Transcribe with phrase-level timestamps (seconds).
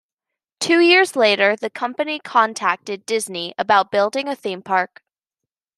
[0.59, 5.03] Two years later, the company contacted Disney about building a theme park.